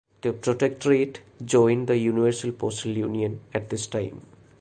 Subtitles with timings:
[0.23, 4.21] The protectorate joined the Universal Postal Union at this time.